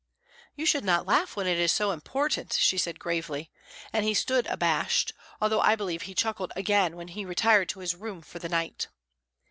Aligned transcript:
"You 0.55 0.65
should 0.65 0.83
not 0.83 1.05
laugh 1.05 1.35
when 1.35 1.45
it 1.45 1.59
is 1.59 1.71
so 1.71 1.91
important," 1.91 2.53
she 2.53 2.79
said 2.79 2.97
gravely; 2.97 3.51
and 3.93 4.03
he 4.03 4.15
stood 4.15 4.47
abashed, 4.47 5.11
although 5.39 5.61
I 5.61 5.75
believe 5.75 6.01
he 6.01 6.15
chuckled 6.15 6.51
again 6.55 6.95
when 6.97 7.09
he 7.09 7.23
retired 7.23 7.69
to 7.69 7.81
his 7.81 7.93
room 7.95 8.23
for 8.23 8.39
the 8.39 8.49
night. 8.49 8.87